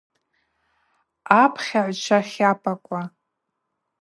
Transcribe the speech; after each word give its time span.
Апхьагӏвчва 1.41 2.19
тлапӏаква! 2.29 3.01